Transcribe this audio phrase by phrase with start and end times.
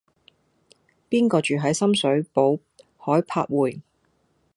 [1.11, 2.59] 邊個住喺深水埗
[2.97, 3.81] 海柏匯